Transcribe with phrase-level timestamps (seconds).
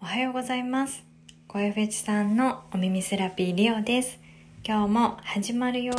[0.00, 1.02] おはようございます。
[1.48, 4.20] 声フェチさんのお耳セラピーリオです。
[4.64, 5.92] 今日も始まるよ。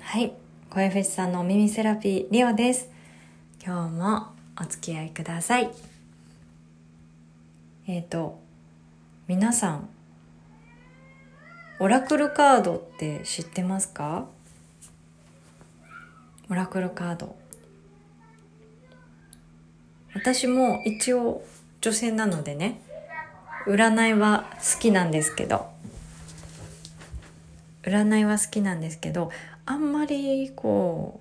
[0.00, 0.32] はい。
[0.70, 2.88] 声フェチさんのお耳セラピーリオです。
[3.62, 5.70] 今日もお付き合いください。
[7.86, 8.40] えっ、と、
[9.28, 9.90] 皆さん、
[11.80, 14.26] オラクルカードって知ってますか？
[16.52, 17.34] オラクルカード。
[20.14, 21.42] 私も一応
[21.80, 22.82] 女性なのでね
[23.66, 25.70] 占いは好きなんですけど。
[27.84, 29.32] 占いは好きなんですけど
[29.66, 31.20] あんまりこ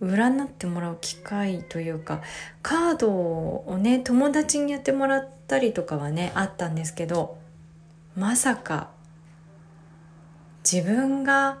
[0.00, 2.20] う占ってもらう機会というか
[2.62, 7.38] カードをね友達にやってもらったりとかはねあったんですけど
[8.16, 8.88] まさか
[10.68, 11.58] 自分が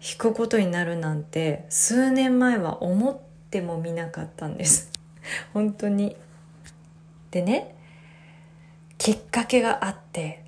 [0.00, 3.18] 引くことになるなんて数年前は思っ
[3.50, 4.90] てもみなかったんです。
[5.52, 6.16] 本当に。
[7.30, 7.74] でね
[8.96, 10.44] きっかけがあって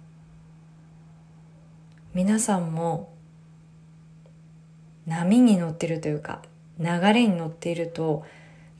[2.14, 3.12] 皆さんも
[5.06, 6.42] 波に乗ってるというか
[6.78, 8.24] 流れに乗っていると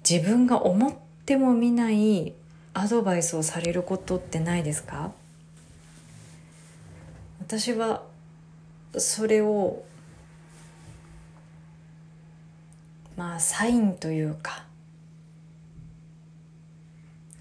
[0.08, 0.94] 自分が思っ
[1.26, 2.32] てもみない
[2.72, 5.12] アドバイスをされることってないですか？
[7.40, 8.02] 私は
[8.96, 9.82] それを
[13.20, 14.64] まあサインというか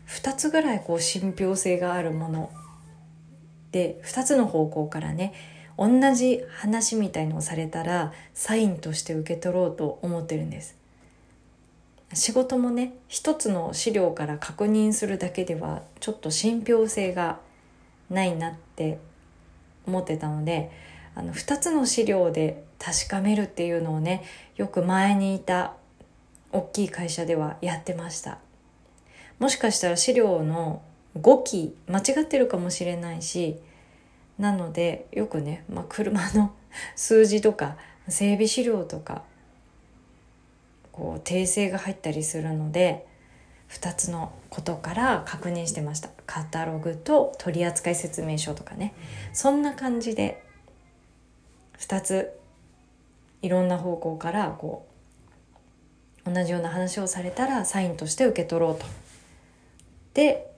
[0.09, 2.51] 2つぐらいこう信憑性があるもの
[3.71, 5.33] で2つの方向からね
[5.77, 10.75] 同じ話みたいのをされたらサインとして受け取ろうと思ってるんです。
[12.13, 17.39] 仕事もね一つの資料から確認するだけではちょっと信憑性が
[18.09, 18.99] ないなって
[19.87, 20.71] 思ってたので
[21.19, 24.23] あの2つの資料で確かめるっていうのをね
[24.55, 25.73] よく前にいた
[26.53, 28.39] 大きい会社ではやってました。
[29.37, 30.81] もしかしたら資料の
[31.19, 33.57] 5期間違ってるかもしれないし
[34.37, 36.53] なのでよくね、まあ、車の
[36.95, 37.75] 数字とか
[38.07, 39.23] 整備資料とか
[40.91, 43.05] こう訂正が入ったりするので
[43.69, 46.09] 2つのことから確認してました。
[46.25, 48.93] カタログと取扱説明書とかね。
[49.31, 50.43] そんな感じで
[51.79, 52.39] 2つ
[53.41, 54.87] いろんな方向からこ
[56.25, 58.85] う同じような話をされたらサインとして受け取ろうと。
[60.13, 60.49] で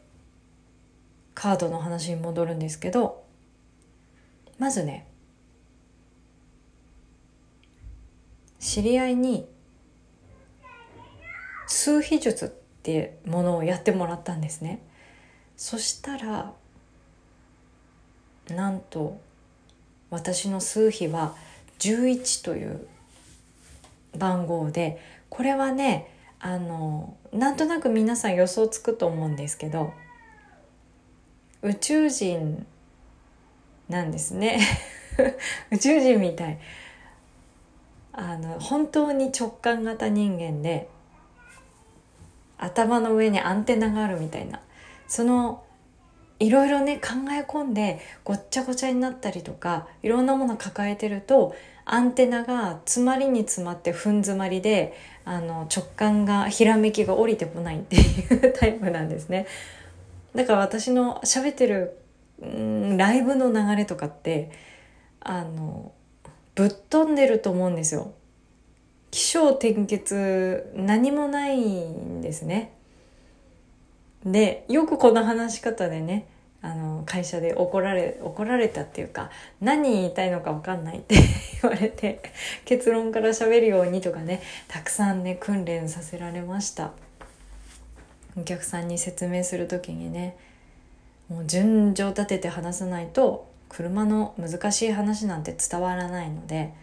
[1.33, 3.23] カードの話に戻るんですけど
[4.57, 5.07] まずね
[8.59, 9.47] 知り合いに
[11.67, 12.49] 数秘術っ
[12.83, 14.81] ていうものをやってもらったんですね。
[15.55, 16.53] そしたら
[18.49, 19.19] なんと
[20.11, 21.35] 私の数比は
[21.79, 22.87] 11という
[24.15, 26.07] 番号でこれはね
[26.39, 29.93] あのなんとなく皆さん予想つくと思うんですけど
[31.63, 32.65] 宇宙人
[33.87, 34.59] なんですね。
[35.69, 36.57] 宇宙人みたい。
[38.13, 40.89] あの本当に直感型人間で
[42.57, 44.59] 頭の上にアンテナがあるみたいな。
[45.07, 45.63] その
[46.41, 59.45] いろいろね考え込んでごっちゃごちゃになったりとかいろんなもの抱えてるとアンテナが詰まりに詰まって踏ん詰まりであの直感がひらめきが降りてこないっていう タイプなんですね。
[60.33, 61.97] だから私の喋ってる
[62.43, 64.49] んライブの流れとかって
[65.19, 65.91] あの
[66.55, 68.13] ぶっ飛んでると思うんですよ。
[69.11, 72.73] 起承転結何もないんですね。
[74.25, 76.27] でよくこの話し方でね
[76.63, 81.15] あの会社で怒られ怒られたっていうか何言いたいのか分かんないって
[81.61, 82.21] 言われて
[82.65, 86.91] 結論から喋るようにとかねたくさんね訓練させられました。
[88.39, 90.37] お客さんに説明する時にね
[91.27, 96.73] もう順序立てて話さないと車の難しい話なんて伝わらないので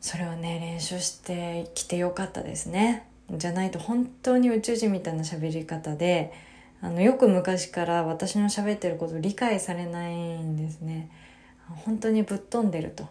[0.00, 3.08] それをね練習してきてよかったですね。
[3.30, 6.32] じゃないと本当に宇宙人みたいな喋り方で
[6.80, 11.10] あのよく昔から私の喋ってること理解されないんですね。
[11.84, 13.08] 本当にぶっ飛んでると。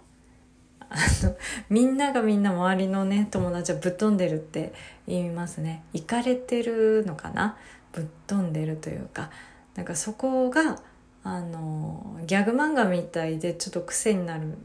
[0.88, 1.36] あの
[1.70, 4.74] みんながみんな周りのね友達はぶっ飛んでるって
[5.08, 5.84] 言いますね。
[5.94, 7.58] いかれてるのかな？
[7.92, 9.30] ぶっ飛んでるというか。
[9.76, 10.80] なんかそこが
[11.24, 14.58] あのギャグ漫画みたいでちょっと癖になる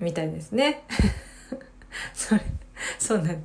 [0.00, 0.84] みたいですね。
[2.14, 2.40] それ
[2.98, 3.42] そうなん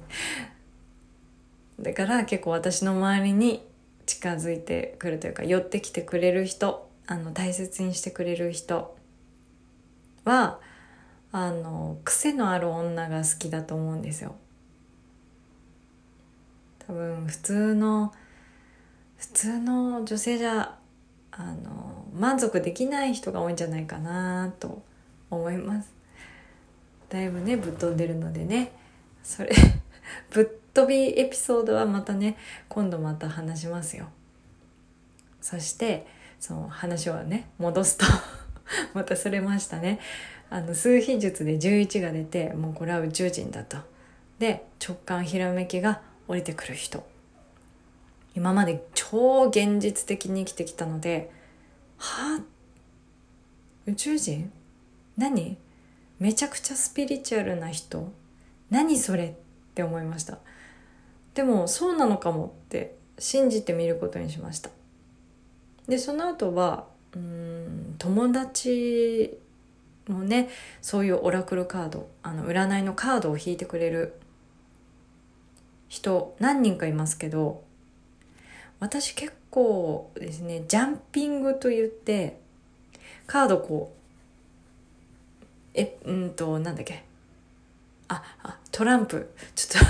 [1.80, 3.69] だから結構私の周りに
[4.10, 8.98] 近づいてくるというか寄ってきてくれる人あの大切にしてくれる人
[10.26, 10.60] は
[11.32, 14.36] あの癖のある女が好きだと思うんですよ。
[16.88, 18.12] 多分普通の
[19.18, 20.76] 普通の女性じゃ
[21.32, 24.82] あの満足できない人が多いんじゃないかなと
[25.30, 25.94] 思います。
[27.10, 28.72] だいぶねぶっ飛んでるのでね。
[29.24, 29.52] それ
[30.32, 34.08] ぶっ飛びエピソードはまたね今度また話しますよ。
[35.42, 36.06] そして
[36.40, 38.06] その話をね戻すと。
[38.94, 40.00] またそれましたね。
[40.50, 43.78] あの数秘術で11が出てもうこれは宇宙人だと。
[44.40, 47.04] で直感ひらめきが降りてくる人。
[48.36, 51.32] 今まで超現実的に生きてきたので
[51.98, 52.44] はあ？
[53.86, 54.52] 宇宙人？
[55.18, 55.58] 何？
[56.20, 58.12] めちゃくちゃスピリチュアルな人？
[58.70, 59.26] 何それ？
[59.26, 59.34] っ
[59.80, 60.40] って思いました。
[61.34, 64.70] でもそうなのかもって信じてみることにしました。
[65.88, 66.86] でその後は
[67.16, 69.38] うん友達
[70.10, 70.50] もね
[70.82, 74.16] そういうオラクルカードあの占いのカードを引いてくれる
[75.88, 77.64] 人何人かいますけど
[78.82, 82.38] 私結構ですねジャンピングと言って
[83.28, 87.06] カードこうえうんとなんだっけ？
[88.10, 89.30] ああトランプ。
[89.56, 89.90] ちょっと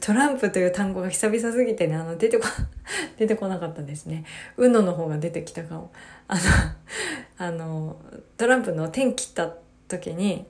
[0.00, 2.46] トランプという単語が久々すぎてねあの出てこ
[3.18, 4.24] 出てこなかったですね。
[4.56, 5.92] UNO の方が出てきたかも
[6.26, 6.40] あの
[7.36, 7.96] あの
[8.38, 9.52] トランプの点切った
[9.88, 10.46] 時に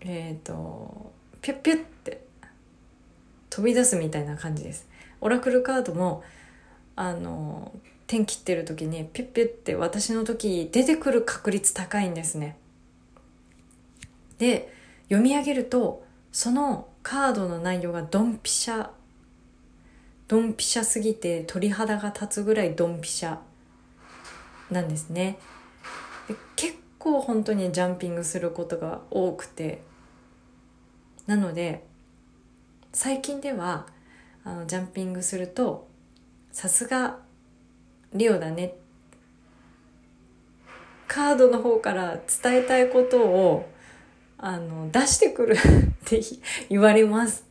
[0.00, 1.12] えっ、ー、と
[1.42, 2.22] ピュッピュッって
[3.50, 4.88] 飛び出すみたいな感じです。
[5.20, 6.24] オラクルカードも
[6.96, 7.72] あの
[8.06, 12.56] 点切ってる時にピュッピュッって私の時出てくる確率高いんですね。
[14.38, 14.72] で
[15.10, 18.90] 読み上げるとそのカードの内容がドンピシャ。
[20.28, 23.38] ドンピシャすぎて鳥肌が立つぐらいドンピシャ
[24.70, 25.38] なんですね。
[26.28, 29.82] で結構本当にジャンピングすることが多くて。
[31.26, 31.84] なので
[32.94, 33.86] 最近では
[34.44, 35.86] あのジャンピングすると
[36.52, 37.18] さすが
[38.14, 38.74] リオだね。
[41.06, 43.68] カードの方から伝えたいことを
[44.38, 45.56] あの出してくる
[46.16, 46.20] って
[46.70, 47.44] 言われます。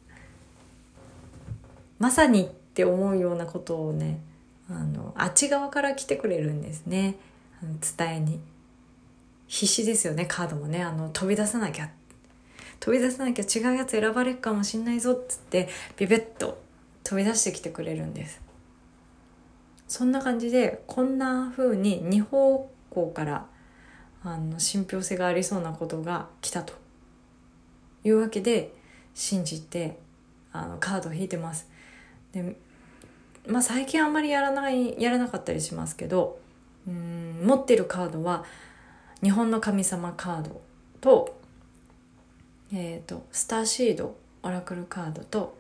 [2.00, 4.20] まさにって思うようなことをね
[4.70, 7.16] あのあっち側から来てくれるんですね。
[7.98, 8.40] 伝えに。
[9.48, 10.84] 必死ですよねカードもね。
[10.84, 11.90] あの飛び出さなきゃ。
[12.80, 16.62] 飛び出さなきゃ違うやつ選ばれるかもしんないぞっつってビビッと
[17.04, 18.42] 飛び出してきてくれるんです。
[19.88, 23.48] そんな感じでこんな風に2方向から
[24.24, 26.74] あの信憑性がありそうなことが来たと。
[28.08, 28.74] いうわけで
[29.14, 30.00] 信じて
[30.52, 31.68] あのカードを引いてます。
[32.32, 32.56] で
[33.48, 36.40] まあ最近あんまりやらないやらなかったりしますけど
[36.88, 38.44] うん持ってるカードは
[39.22, 40.62] 日本の神様カード
[41.02, 41.40] と,、
[42.74, 45.58] えーと、スターシードオラクルカードと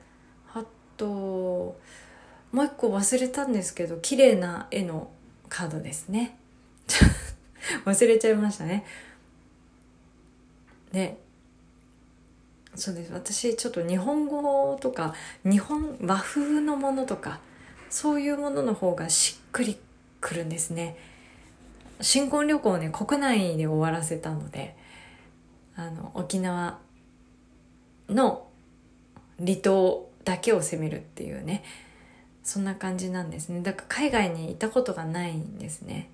[0.53, 0.63] あ
[0.95, 5.09] ともう一個忘れたんですけど綺麗な絵の
[5.49, 6.37] カードですね。
[7.85, 8.85] 忘れちゃいましたね。
[10.91, 11.17] で
[12.77, 13.11] そうです。
[13.11, 17.39] 私ちょっと日本語とか日本和風のものとか
[17.89, 19.77] そういうものの方がしっくり
[20.21, 20.95] くるんですね。
[21.99, 24.75] 新婚旅行をね国内で終わらせたので
[25.75, 26.77] あの沖縄
[28.09, 28.47] の
[29.39, 31.63] 離島だけを攻めるっていうね
[32.43, 33.61] そんな感じなんですね。
[33.61, 36.09] だから海外に行ったことがないんですね。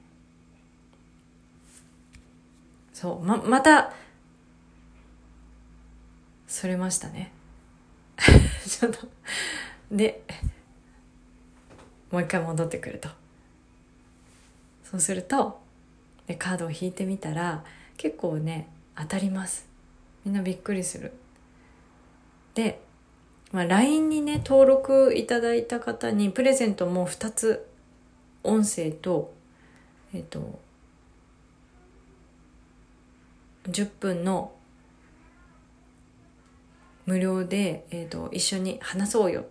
[2.94, 3.26] そう。
[3.26, 3.92] ままた
[6.54, 7.32] それましたね。
[8.64, 9.08] ちょっと。
[9.92, 10.24] で
[12.12, 13.10] もう一回戻ってくると。
[14.84, 15.60] そうすると
[16.28, 17.66] でカードを引いてみたら
[17.98, 19.68] 結構ね当たります。
[20.24, 21.14] みんなびっくりする。
[22.54, 22.80] で、
[23.52, 27.68] まあ、LINE にね登録いただいた方にプレゼントも2つ
[28.44, 29.34] 音声と
[30.14, 30.60] えっ、と
[33.64, 34.54] 10分の
[37.06, 39.46] 無料で、えーと、一緒に話そうよ。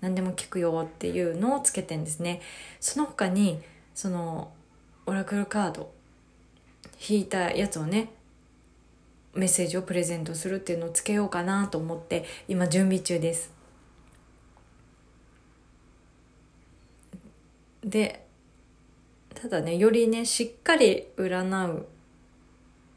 [0.00, 2.40] 何でも聞くよっていうのをつけてんですね。
[2.80, 3.60] その他に
[3.94, 4.52] その
[5.06, 5.92] オラクルカード
[7.08, 8.10] 引いたやつをね
[9.34, 13.52] メッセージをプレゼントするっていうのをつけようかなと思って今準備中です。
[17.84, 18.26] で
[19.34, 21.86] ただねよりねしっかり占う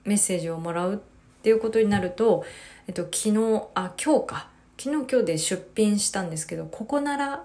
[0.03, 1.14] メッセージをもらうって
[1.45, 2.43] ていうことになると、
[2.87, 4.49] えっと、昨日あ今日か。
[4.79, 7.43] 昨日今日で出品したんですけどここならっ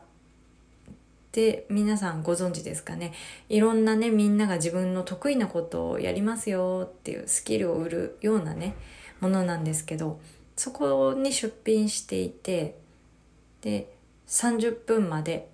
[1.30, 3.12] て皆さんご存知ですかね。
[3.50, 8.74] いろんなねみんなが自分の得意なことをやりますよっていうスキルを売るようなね
[9.20, 10.18] ものなんですけど
[10.56, 12.78] そこに出品していて
[13.60, 13.92] で
[14.28, 15.50] 30分まで、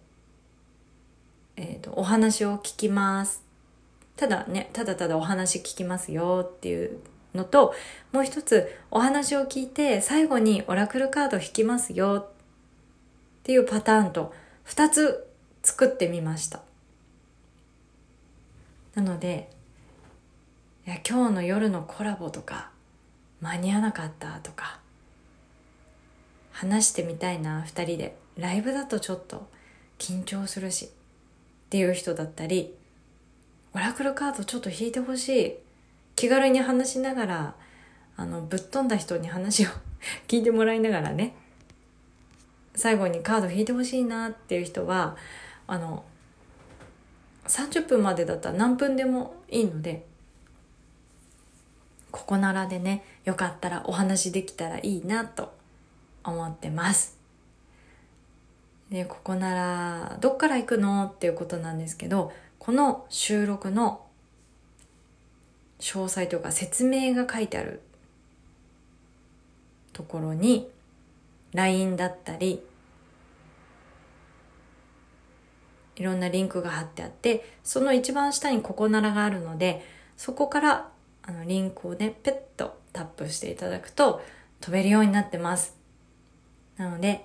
[1.56, 3.42] えーと、お話を聞きます。
[4.16, 7.00] ただねただただお話聞きますよっていう
[7.37, 7.75] のと
[8.12, 12.33] もう一つお話を聞いて最後にオラクルカード引きますよっ
[13.43, 14.33] ていうパターンと
[14.66, 15.28] 2つ
[15.62, 16.62] 作ってみました。
[18.95, 19.50] なので
[20.87, 22.71] いや今日の夜のコラボとか
[23.40, 24.81] 間に合わなかったとか
[26.50, 28.16] 話してみたいな2人で。
[28.38, 29.49] ライブだとちょっと
[29.99, 30.88] 緊張するしっ
[31.71, 32.75] ていう人だったり
[33.75, 35.55] オラクルカードちょっと引いてほしい
[36.16, 37.54] 気軽に話しながら
[38.16, 39.68] あのぶっ飛んだ人に話を
[40.26, 41.35] 聞いてもらいながらね
[42.75, 45.16] 最後にカード引いてほしいなっていう人は
[45.66, 46.04] あの
[47.46, 50.04] 30分までだったら何分でもいいので
[52.11, 55.52] ここならでねよかったらお話できたらいいなと
[56.25, 57.16] 思ってます。
[58.90, 64.05] でここならどっから行くのっていうことなんですけどこの収録の
[65.78, 67.80] 詳細というか説明が書いてある
[69.92, 70.68] ところに
[71.52, 72.62] LINE だったり
[75.97, 79.85] いろんなリンクが貼ってあってその一番下にここならがあるので
[80.16, 80.88] そこから
[81.23, 84.23] あのリンクをねペッとタップしていただくと
[84.61, 85.76] 飛べるようになってます。
[86.76, 87.25] なので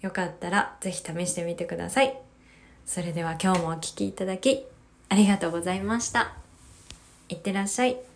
[0.00, 2.18] よかったらぜひ試してみてください。
[2.84, 4.64] それでは今日もお聴きいただき
[5.08, 6.47] ありがとうございました。
[7.28, 8.07] いってらっしゃい。